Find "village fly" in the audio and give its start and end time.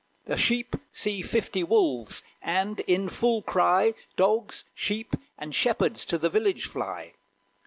6.27-7.13